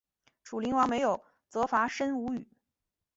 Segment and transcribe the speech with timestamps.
[0.43, 2.47] 楚灵王没有责罚申无宇。